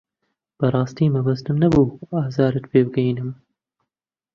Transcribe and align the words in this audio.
بەڕاستی 0.57 1.13
مەبەستم 1.15 1.55
نەبوو 1.63 1.97
ئازارت 2.13 2.63
پێ 2.71 2.79
بگەیەنم. 2.87 3.29